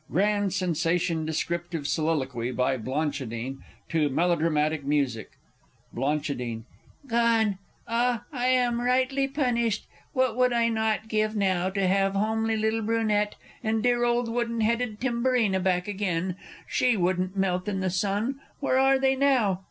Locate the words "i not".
10.53-11.07